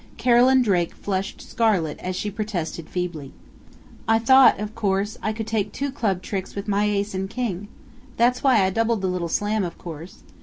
Carolyn 0.17 0.63
Drake 0.63 0.95
flushed 0.95 1.43
scarlet 1.47 1.99
as 1.99 2.15
she 2.15 2.31
protested 2.31 2.89
feebly: 2.89 3.33
"I 4.07 4.17
thought 4.17 4.59
of 4.59 4.73
course 4.73 5.15
I 5.21 5.31
could 5.31 5.45
take 5.45 5.71
two 5.71 5.91
Club 5.91 6.23
tricks 6.23 6.55
with 6.55 6.67
my 6.67 6.85
Ace 6.85 7.13
and 7.13 7.29
King.... 7.29 7.67
That's 8.17 8.41
why 8.41 8.63
I 8.63 8.71
doubled 8.71 9.01
the 9.01 9.07
little 9.07 9.29
slam, 9.29 9.63
of 9.63 9.77
course. 9.77 10.23